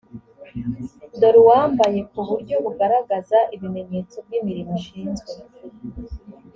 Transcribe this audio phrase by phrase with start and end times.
[1.19, 5.31] dore uwambaye ku buryo bugaragaza ibimenyetso by imirimo ashinzwe